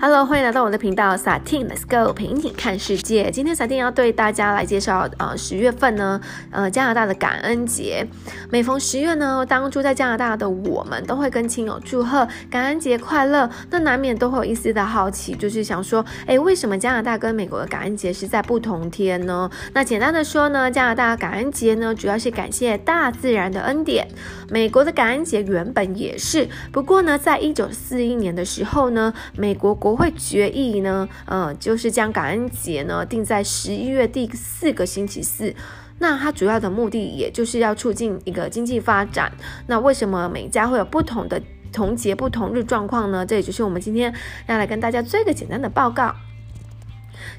[0.00, 3.32] Hello，欢迎来到我的频道撒 tin let's Go，陪你看世界。
[3.32, 6.20] 今天撒 tin 要对大家来介绍，呃，十月份呢，
[6.52, 8.06] 呃，加拿大的感恩节。
[8.48, 13.50] 每逢十月呢，当住在加拿大的我们都会跟亲友祝贺感恩节快乐。
[13.70, 19.50] 那难免都会有一丝的好奇，就是想说，哎，为什么加拿大跟美国的感恩节是在不同天呢？
[19.74, 24.06] 那简单的说呢，加拿大感恩节呢，主要是感谢大自然的恩典。
[24.48, 35.54] 美国的感恩节原本也是，不过呢，在一九四一年的时候呢，美国国国会决议呢，呃，就是将感恩节呢定在十一月第四个星期四。
[35.98, 39.32] 那它主要的目的，也就是要促进一个经济发展。
[39.66, 41.40] 那为什么每家会有不同的
[41.72, 43.24] 同节不同日状况呢？
[43.24, 44.12] 这也就是我们今天
[44.46, 46.14] 要来跟大家做一个简单的报告。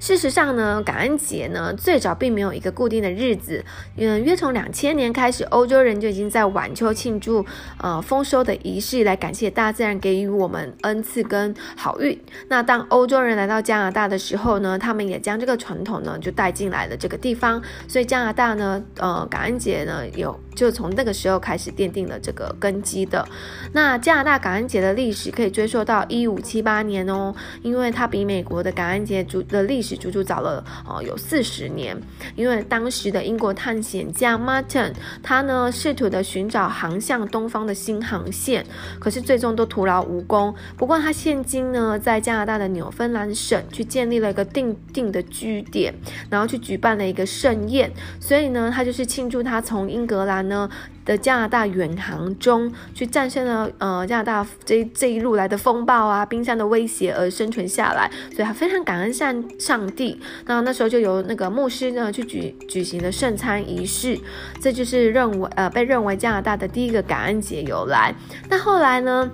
[0.00, 3.64] 事实上呢，感恩节呢最早并没有一个固定的日子，
[3.96, 7.44] 嗯，约从两千年开始，欧洲人就已经在晚秋庆祝
[7.78, 12.18] 呃丰收的仪式，来感谢大自然给予我们恩赐跟好运。
[12.48, 23.26] 那当欧洲人来到加拿大的时候呢，他们也将这个传统呢就带进来了这个地方，所以加拿大呢，呃，感恩节呢有就从那个时候开始奠定了这个根基的。
[23.72, 31.96] 那加拿大感恩节的历史可以追溯到一五七八年哦，因为它比美国的感恩节主的历史足足早了哦有四十年，
[32.34, 38.66] 因为当时的英国探险家 Martin 他呢试图的寻找航向东方的新航线，
[38.98, 40.52] 可是最终都徒劳无功。
[40.76, 45.94] 不过他现今呢在加拿大的纽芬兰省去建立了一个定定的据点，
[46.30, 50.68] 然后去举办了一个盛宴，所以呢他就是庆祝他从英格兰呢。
[51.04, 60.20] 的加拿大远航中，去战胜了呃加拿大这这一路来的风暴啊、冰山的威胁而生存下来，所以他非常感恩上上帝。
[60.46, 64.18] 那那时候就由那个牧师呢去举举行的圣餐仪式，
[64.60, 68.14] 这就是认为呃被认为加拿大的第一个感恩节由来。
[68.48, 69.30] 那后来呢？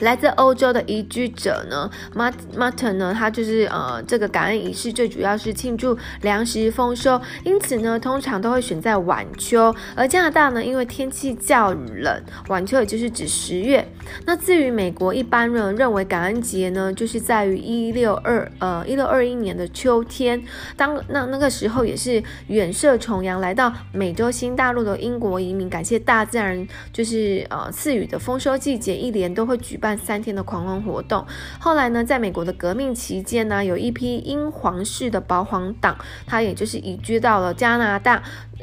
[0.00, 9.74] 来自欧洲的移居者呢，Mart Martin 呢，他就是呃，这个感恩仪式最主要是庆祝粮食丰收，因此呢，通常都会选在晚秋。
[9.94, 13.86] 而加拿大呢，因为天气较冷，晚秋也就是指十月。
[14.26, 20.42] 那至于美国，一般人认为感恩节呢，就是在于一六二呃一六二一年的秋天，
[20.76, 29.85] 当那那个时候也是远涉重洋来到美洲新大陆的英国移民，感谢大自然就是呃赐予的丰收季节，一年都会举办。
[29.86, 31.24] 办三天的狂欢活动。
[31.60, 38.20] 后来呢，在美国的革命期间呢，有一批英皇室的保皇党，他也就是移居到了加拿大，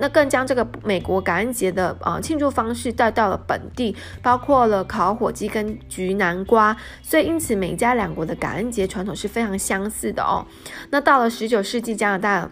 [0.00, 6.76] 那更将这个美国感恩节的呃庆祝方式带到了本地，包括了烤火鸡跟焗南瓜。
[7.00, 10.44] 所以因此，美加两国的感恩节传统是非常相似的哦。
[10.90, 12.50] 那到了十九世纪，加拿大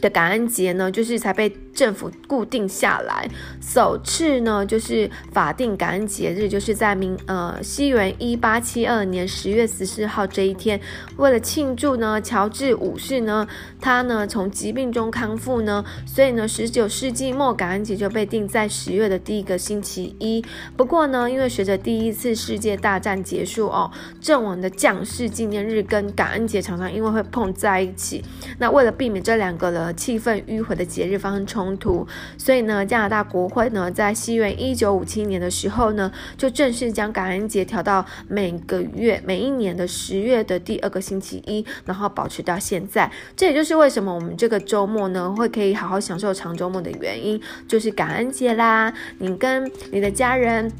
[0.00, 1.54] 的感恩节呢，就是才被。
[1.74, 3.28] 政府固定下来，
[3.60, 10.80] 首次呢就是法定感恩节日，就是在明呃西元一八七二年十月十四号这一天。
[11.16, 13.46] 为了庆祝呢，乔治五世呢，
[13.80, 20.44] 他呢从疾病中康复呢，所以呢十九世纪末感恩节就被定在十月的第一个星期一。
[20.76, 23.90] 不过呢，因为随着第一次世界大战结束哦，
[24.20, 28.22] 阵亡的将士纪念日跟感恩节常常因为会碰在一起，
[28.58, 31.63] 那为了避免这两个的气氛迂回的节日发生冲。
[31.64, 43.10] 冲突，所以呢，加拿大国会呢，在西元一九五七年的时候呢，就正式将感恩节调到每个月每一年的十月的第二个星期一，然后保持到现在。
[43.34, 48.92] 这也就是为什么我们这个周末呢，会可以好好享受长周末的原因，就是感恩节啦。
[49.18, 50.70] 你跟你的家人，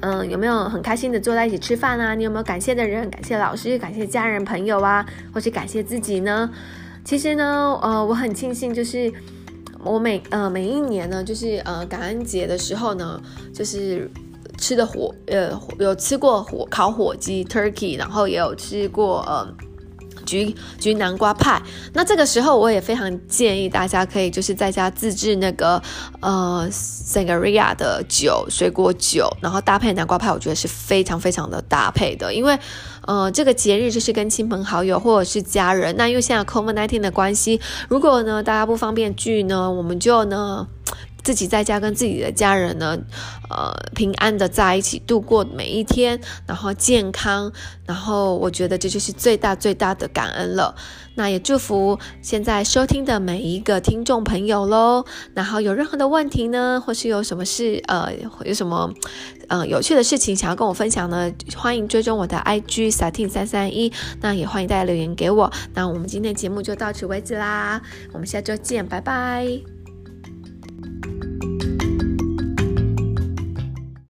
[0.00, 2.14] 嗯，有没有很开心的坐在一起吃饭啊？
[2.14, 3.10] 你有没有感谢的人？
[3.10, 5.04] 感谢老师，感谢家人朋友啊，
[5.34, 6.50] 或是感谢自己呢？
[7.04, 9.12] 其实呢，呃，我很庆幸，就是。
[9.86, 13.20] 我每呃每一年呢，就是呃感恩节的时候呢，
[13.54, 14.10] 就是
[14.58, 19.46] 吃的火呃有吃过火烤火鸡 turkey，然后也有吃过呃
[20.26, 21.62] 焗焗南瓜派。
[21.92, 25.80] 那这个时候我也非常建议大家可以就是在家自制那个
[26.20, 32.58] 呃 sangria 的酒水果酒，然后搭配南瓜派，我觉得是非常非常的搭配的，因为。
[33.06, 35.94] 呃，这个节日就是跟亲朋好友或者是家人。
[35.96, 40.66] 那因为现在 COVID-19 的关系，如果呢大家不方便聚呢，我们就呢
[41.26, 42.96] 自己在家跟自己的家人呢，
[43.50, 47.52] 呃，平安的在一起度过每一天，然后健康，
[47.84, 50.76] 然后我觉得这就是最大最大的感恩了。
[51.16, 55.04] 那也祝福现在收听的每一个听众朋友喽。
[55.34, 58.12] 然后有任何的问题呢，或是有什么事，呃，
[58.44, 58.94] 有什么，
[59.48, 63.92] 呃，有趣的事情想要跟我分享呢，欢迎追踪我的 IG satin 三三一。
[64.20, 65.50] 那也欢迎大家留言给我。
[65.74, 67.82] 那我们今天节目就到此为止啦，
[68.12, 69.75] 我们下周见，拜拜。